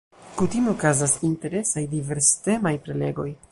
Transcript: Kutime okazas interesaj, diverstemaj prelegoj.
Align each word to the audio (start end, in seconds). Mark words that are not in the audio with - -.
Kutime 0.39 0.71
okazas 0.71 1.13
interesaj, 1.29 1.85
diverstemaj 1.93 2.75
prelegoj. 2.89 3.31